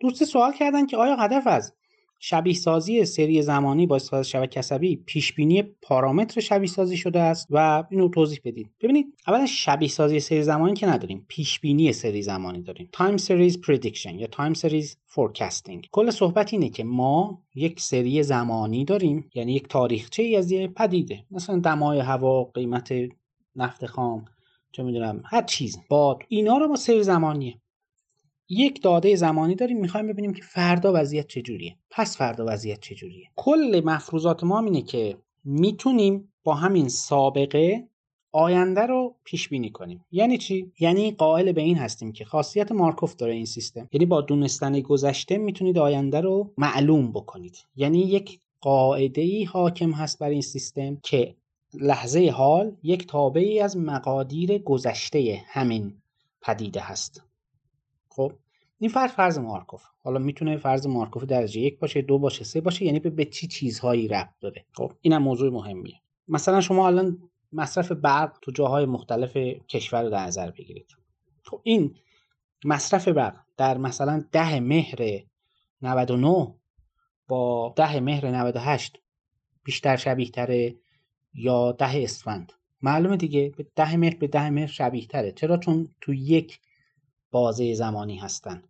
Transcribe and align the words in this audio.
دوست 0.00 0.24
سوال 0.24 0.52
کردن 0.52 0.86
که 0.86 0.96
آیا 0.96 1.16
هدف 1.16 1.46
از 1.46 1.74
شبیه 2.20 2.54
سازی 2.54 3.04
سری 3.04 3.42
زمانی 3.42 3.86
با 3.86 3.96
استفاده 3.96 4.20
از 4.20 4.28
شبکه 4.28 4.60
عصبی 4.60 4.96
پیش 4.96 5.32
بینی 5.32 5.62
پارامتر 5.62 6.40
شبیه 6.40 6.68
سازی 6.68 6.96
شده 6.96 7.20
است 7.20 7.46
و 7.50 7.84
اینو 7.90 8.08
توضیح 8.08 8.40
بدید 8.44 8.70
ببینید 8.82 9.06
اولا 9.26 9.46
شبیه 9.46 9.88
سازی 9.88 10.20
سری 10.20 10.42
زمانی 10.42 10.74
که 10.74 10.86
نداریم 10.86 11.24
پیش 11.28 11.60
بینی 11.60 11.92
سری 11.92 12.22
زمانی 12.22 12.62
داریم. 12.62 12.88
time 12.92 13.16
series 13.16 13.60
prediction 13.60 14.18
یا 14.18 14.26
time 14.26 14.54
series 14.54 14.96
forecasting 15.06 15.88
کل 15.92 16.10
صحبت 16.10 16.52
اینه 16.52 16.68
که 16.68 16.84
ما 16.84 17.42
یک 17.54 17.80
سری 17.80 18.22
زمانی 18.22 18.84
داریم 18.84 19.30
یعنی 19.34 19.52
یک 19.52 19.68
تاریخچه 19.68 20.22
ای 20.22 20.36
از 20.36 20.52
یه 20.52 20.68
پدیده. 20.68 21.24
مثلا 21.30 21.58
دمای 21.58 22.00
هوا 22.00 22.44
قیمت 22.44 22.94
نفت 23.56 23.86
خام 23.86 24.24
چه 24.72 24.82
می‌دونم 24.82 25.22
هر 25.24 25.42
چیز. 25.42 25.78
باد. 25.88 26.22
اینا 26.28 26.58
رو 26.58 26.68
ما 26.68 26.76
سری 26.76 27.02
زمانیه. 27.02 27.54
یک 28.50 28.82
داده 28.82 29.16
زمانی 29.16 29.54
داریم 29.54 29.80
می‌خوایم 29.80 30.06
ببینیم 30.06 30.34
که 30.34 30.42
فردا 30.42 30.92
وضعیت 30.94 31.26
چجوریه. 31.26 31.76
پس 31.90 32.16
فردا 32.16 32.44
وضعیت 32.48 32.80
چجوریه؟ 32.80 33.26
کل 33.36 33.82
مفروضات 33.84 34.44
ما 34.44 34.60
اینه 34.60 34.82
که 34.82 35.16
می‌تونیم 35.44 36.32
با 36.44 36.54
همین 36.54 36.88
سابقه 36.88 37.88
آینده 38.32 38.80
رو 38.80 39.14
پیش 39.24 39.48
بینی 39.48 39.70
کنیم. 39.70 40.04
یعنی 40.12 40.38
چی؟ 40.38 40.72
یعنی 40.78 41.10
قائل 41.10 41.52
به 41.52 41.60
این 41.60 41.76
هستیم 41.76 42.12
که 42.12 42.24
خاصیت 42.24 42.72
مارکوف 42.72 43.16
داره 43.16 43.34
این 43.34 43.44
سیستم. 43.44 43.88
یعنی 43.92 44.06
با 44.06 44.20
دونستن 44.20 44.80
گذشته 44.80 45.38
می‌تونید 45.38 45.78
آینده 45.78 46.20
رو 46.20 46.52
معلوم 46.58 47.12
بکنید. 47.12 47.56
یعنی 47.76 47.98
یک 47.98 48.40
قاعده 48.60 49.20
ای 49.20 49.44
حاکم 49.44 49.90
هست 49.90 50.18
بر 50.18 50.28
این 50.28 50.42
سیستم 50.42 50.96
که 51.02 51.34
لحظه 51.74 52.30
حال 52.30 52.76
یک 52.82 53.06
تابعی 53.06 53.60
از 53.60 53.76
مقادیر 53.76 54.58
گذشته 54.58 55.42
همین 55.46 55.92
پدیده 56.42 56.80
هست. 56.80 57.27
خب 58.18 58.32
این 58.78 58.90
فرض 58.90 59.10
فرض 59.10 59.38
مارکوف. 59.38 59.82
حالا 60.04 60.18
می‌تونه 60.18 60.56
فرض 60.56 60.86
مارکوف 60.86 61.24
درجه 61.24 61.60
یک 61.60 61.78
باشه 61.78 62.02
دو 62.02 62.18
باشه 62.18 62.44
سه 62.44 62.60
باشه 62.60 62.84
یعنی 62.84 63.00
به 63.00 63.24
چی 63.24 63.46
چیزهایی 63.46 64.08
ربط 64.08 64.38
داره. 64.40 64.64
خب 64.72 64.92
اینم 65.00 65.22
موضوع 65.22 65.52
مهمیه. 65.52 65.94
مثلا 66.28 66.60
شما 66.60 66.86
الان 66.86 67.18
مصرف 67.52 67.92
برق 67.92 68.38
تو 68.42 68.52
جاهای 68.52 68.86
مختلف 68.86 69.36
کشور 69.68 70.02
رو 70.02 70.10
در 70.10 70.26
نظر 70.26 70.50
بگیرید. 70.50 70.86
خب 71.44 71.60
این 71.62 71.94
مصرف 72.64 73.08
برق 73.08 73.34
در 73.56 73.78
مثلا 73.78 74.24
ده 74.32 74.60
مهر 74.60 75.22
99 75.82 76.54
با 77.28 77.74
ده 77.76 78.00
مهر 78.00 78.30
98 78.30 78.98
بیشتر 79.64 79.96
شبیه 79.96 80.30
تره 80.30 80.74
یا 81.34 81.72
ده 81.72 82.02
اسفند. 82.02 82.52
معلومه 82.82 83.16
دیگه 83.16 83.52
به 83.56 83.66
ده 83.76 83.96
مهر 83.96 84.16
به 84.16 84.26
ده 84.26 84.50
مهر 84.50 84.66
شبیه 84.66 85.06
تره 85.06 85.32
چرا؟ 85.32 85.56
چون 85.56 85.88
تو 86.00 86.14
یک 86.14 86.60
بازه 87.30 87.74
زمانی 87.74 88.16
هستن. 88.16 88.62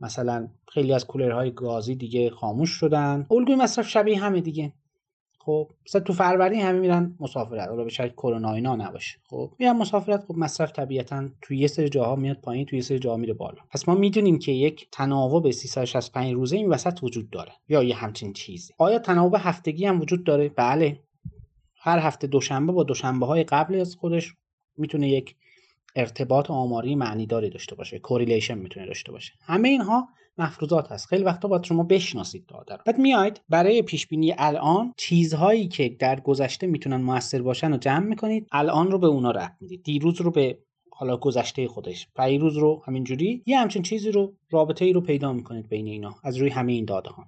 مثلا 0.00 0.48
خیلی 0.68 0.92
از 0.92 1.06
کولرهای 1.06 1.50
گازی 1.50 1.94
دیگه 1.94 2.30
خاموش 2.30 2.70
شدن. 2.70 3.26
الگوی 3.30 3.54
مصرف 3.54 3.88
شبیه 3.88 4.20
همه 4.20 4.40
دیگه. 4.40 4.72
خب 5.38 5.70
مثلا 5.86 6.00
تو 6.00 6.12
فروردین 6.12 6.60
همه 6.60 6.78
میرن 6.78 7.16
مسافرت. 7.20 7.68
حالا 7.68 7.84
به 7.84 7.90
شکل 7.90 8.08
کرونا 8.08 8.52
اینا 8.52 8.76
نباشه. 8.76 9.18
خب 9.28 9.52
میرن 9.58 9.76
مسافرت. 9.76 10.24
خب 10.24 10.34
مصرف 10.34 10.72
طبیعتا 10.72 11.28
تو 11.42 11.54
یه 11.54 11.66
سری 11.66 11.88
جاها 11.88 12.16
میاد 12.16 12.36
پایین 12.36 12.66
تو 12.66 12.76
یه 12.76 12.82
سری 12.82 12.98
جاها 12.98 13.16
میره 13.16 13.34
بالا. 13.34 13.58
پس 13.70 13.88
ما 13.88 13.94
می‌دونیم 13.94 14.38
که 14.38 14.52
یک 14.52 14.88
تناوب 14.92 15.50
365 15.50 16.34
روزه 16.34 16.56
این 16.56 16.68
وسط 16.68 16.98
وجود 17.02 17.30
داره. 17.30 17.52
یا 17.68 17.82
یه 17.82 17.94
همچین 17.94 18.32
چیزی. 18.32 18.72
آیا 18.78 18.98
تناوب 18.98 19.36
هفتگی 19.38 19.86
هم 19.86 20.00
وجود 20.00 20.24
داره؟ 20.24 20.48
بله. 20.48 21.00
هر 21.78 21.98
هفته 21.98 22.26
دوشنبه 22.26 22.72
با 22.72 22.82
دوشنبه 22.82 23.26
های 23.26 23.44
قبل 23.44 23.80
از 23.80 23.96
خودش 23.96 24.34
می‌تونه 24.76 25.08
یک 25.08 25.36
ارتباط 25.96 26.50
آماری 26.50 26.94
معنیداری 26.94 27.50
داشته 27.50 27.74
باشه. 27.74 27.98
کوریلیشن 27.98 28.58
می‌تونه 28.58 28.86
داشته 28.86 29.12
باشه. 29.12 29.32
همه 29.42 29.68
اینها 29.68 30.08
مفروضات 30.38 30.92
هست. 30.92 31.06
خیلی 31.06 31.24
وقتا 31.24 31.48
باید 31.48 31.64
شما 31.64 31.82
بشناسید 31.82 32.46
داده 32.46 32.74
رو. 32.74 32.80
بعد 32.86 32.98
میاید 32.98 33.40
برای 33.48 33.82
پیش 33.82 34.06
بینی 34.06 34.34
الان 34.38 34.92
چیزهایی 34.96 35.68
که 35.68 35.88
در 35.88 36.20
گذشته 36.20 36.66
می‌تونن 36.66 36.96
موثر 36.96 37.42
باشن 37.42 37.72
رو 37.72 37.76
جمع 37.76 38.06
می‌کنید 38.06 38.46
الان 38.52 38.90
رو 38.90 38.98
به 38.98 39.06
اونا 39.06 39.30
رفت 39.30 39.54
می‌دید. 39.60 39.82
دیروز 39.82 40.20
رو 40.20 40.30
به 40.30 40.58
حالا 40.90 41.16
گذشته 41.16 41.68
خودش 41.68 42.06
پیروز 42.16 42.56
رو 42.56 42.82
همینجوری 42.86 43.42
یه 43.46 43.58
همچین 43.58 43.82
چیزی 43.82 44.10
رو 44.10 44.34
رابطه 44.50 44.84
ای 44.84 44.92
رو 44.92 45.00
پیدا 45.00 45.32
می‌کنید 45.32 45.68
بین 45.68 45.86
اینا. 45.86 46.14
از 46.24 46.36
روی 46.36 46.50
همه 46.50 46.72
این 46.72 46.84
داده 46.84 47.10
ها 47.10 47.24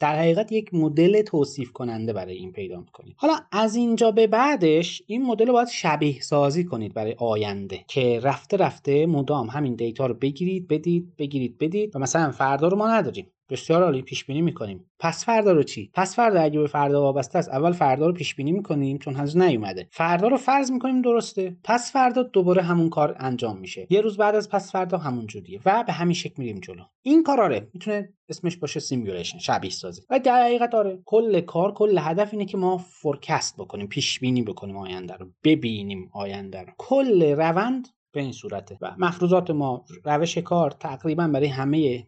در 0.00 0.18
حقیقت 0.18 0.52
یک 0.52 0.74
مدل 0.74 1.22
توصیف 1.22 1.72
کننده 1.72 2.12
برای 2.12 2.36
این 2.36 2.52
پیدا 2.52 2.80
می‌کنید. 2.80 3.14
حالا 3.18 3.34
از 3.52 3.76
اینجا 3.76 4.10
به 4.10 4.26
بعدش 4.26 5.02
این 5.06 5.22
مدل 5.26 5.46
رو 5.46 5.52
باید 5.52 5.68
شبیه 5.68 6.20
سازی 6.20 6.64
کنید 6.64 6.94
برای 6.94 7.14
آینده 7.18 7.84
که 7.88 8.20
رفته 8.22 8.56
رفته 8.56 9.06
مدام 9.06 9.46
همین 9.46 9.74
دیتا 9.74 10.06
رو 10.06 10.14
بگیرید 10.14 10.68
بدید 10.68 11.16
بگیرید 11.16 11.58
بدید 11.58 11.96
و 11.96 11.98
مثلا 11.98 12.30
فردا 12.30 12.68
رو 12.68 12.76
ما 12.76 12.88
نداریم. 12.88 13.32
بسیار 13.50 13.82
عالی 13.82 14.02
پیش 14.02 14.24
بینی 14.24 14.42
می‌کنیم. 14.42 14.90
پس 14.98 15.24
فردا 15.24 15.52
رو 15.52 15.62
چی؟ 15.62 15.90
پس 15.94 16.16
فردا 16.16 16.40
اگه 16.40 16.60
به 16.60 16.66
فردا 16.66 17.02
وابسته 17.02 17.38
است 17.38 17.48
اول 17.48 17.72
فردا 17.72 18.06
رو 18.06 18.12
پیش 18.12 18.34
بینی 18.34 18.52
می‌کنیم 18.52 18.98
چون 18.98 19.14
هنوز 19.14 19.36
نیومده. 19.36 19.88
فردا 19.90 20.28
رو 20.28 20.36
فرض 20.36 20.70
می‌کنیم 20.70 21.02
درسته. 21.02 21.56
پس 21.64 21.92
فردا 21.92 22.22
دوباره 22.22 22.62
همون 22.62 22.90
کار 22.90 23.16
انجام 23.18 23.58
میشه. 23.58 23.86
یه 23.90 24.00
روز 24.00 24.16
بعد 24.16 24.34
از 24.34 24.48
پس 24.48 24.72
فردا 24.72 24.98
همون 24.98 25.26
جوریه 25.26 25.60
و 25.66 25.84
به 25.86 25.92
همین 25.92 26.14
شکل 26.14 26.34
میریم 26.36 26.60
جلو. 26.60 26.82
این 27.02 27.22
کار 27.22 27.40
آره 27.40 27.70
می‌تونه 27.74 28.12
اسمش 28.28 28.56
باشه 28.56 28.80
simulation 28.80 29.38
شبیه 29.38 29.70
سازی. 29.70 30.02
و 30.10 30.18
در 30.18 30.42
حقیقت 30.44 30.74
آره 30.74 30.98
کل 31.04 31.40
کار 31.40 31.72
کل 31.72 31.98
هدف 31.98 32.28
اینه 32.32 32.44
که 32.44 32.56
ما 32.56 32.78
forecast 32.78 33.56
بکنیم 33.56 33.86
پیش 33.86 34.20
بینی 34.20 34.42
بکنیم 34.42 34.76
آینده 34.76 35.14
رو 35.14 35.26
ببینیم 35.44 36.10
آینده 36.12 36.60
رو. 36.60 36.72
کل 36.78 37.22
روند 37.22 37.88
به 38.12 38.20
این 38.20 38.32
صورته. 38.32 38.78
و 38.80 38.94
مفروضات 38.98 39.50
ما 39.50 39.84
روش 40.04 40.38
کار 40.38 40.70
تقریبا 40.70 41.28
برای 41.28 41.46
همه 41.46 42.06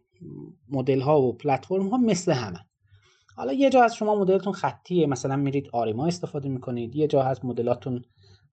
مدل 0.68 1.00
ها 1.00 1.22
و 1.22 1.32
پلتفرم 1.32 1.88
ها 1.88 1.96
مثل 1.96 2.32
همه. 2.32 2.58
حالا 3.36 3.52
یه 3.52 3.70
جا 3.70 3.82
از 3.82 3.94
شما 3.96 4.14
مدلتون 4.14 4.52
خطیه 4.52 5.06
مثلا 5.06 5.36
میرید 5.36 5.68
ARIMA 5.72 6.06
استفاده 6.06 6.48
می‌کنید 6.48 6.96
یه 6.96 7.06
جا 7.06 7.22
از 7.22 7.44
مدلاتون 7.44 8.04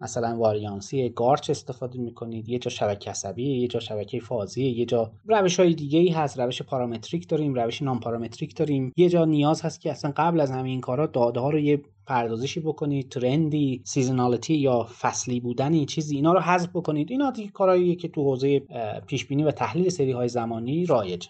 مثلا 0.02 0.38
واریانسی 0.38 1.10
GARCH 1.10 1.50
استفاده 1.50 2.00
می‌کنید 2.00 2.50
یه 2.50 2.60
جا 2.60 2.70
شبکه 2.70 3.10
عصبی 3.10 3.60
یه 3.60 3.68
جا 3.68 3.80
شبکه 3.80 4.20
فازی 4.20 4.66
یه 4.66 4.86
جا 4.86 5.12
روش 5.26 5.60
های 5.60 5.74
دیگه 5.74 6.00
ای 6.00 6.10
هست 6.10 6.40
روش 6.40 6.62
پارامتریک 6.62 7.28
داریم 7.28 7.54
روش 7.54 7.82
نان 7.82 8.00
پارامتریک 8.00 8.56
داریم. 8.56 8.94
یه 8.98 9.10
جا 9.10 9.26
نیاز 9.26 9.62
هست 9.62 9.82
که 9.82 9.92
اصلا 9.92 10.14
قبل 10.18 10.40
از 10.40 10.52
همین 10.52 10.82
کارا 10.82 11.08
داده 11.08 11.40
ها 11.40 11.50
رو 11.50 11.60
یه 11.60 11.82
پردازشی 12.08 12.60
بکنید 12.60 13.10
trend 13.10 13.82
ی 13.86 13.91
seasonality 13.91 14.56
یا 14.56 14.88
فصلی 15.00 15.40
بودنی 15.40 15.86
چیزی 15.86 16.16
اینا 16.16 16.34
رو 16.34 16.40
حذف 16.40 16.70
بکنید. 16.70 17.12
اینا 17.12 17.32
دیگه 17.32 17.52
کارهاییه 17.52 17.96
که 17.96 18.08
تو 18.08 18.24
حوزه 18.24 18.60
پیش 19.08 19.26
بینی 19.26 19.44
و 19.44 19.52
تحلیل 19.52 19.90
سری 19.90 20.12
های 20.12 20.28
زمانی 20.28 20.86
رایج 20.86 21.28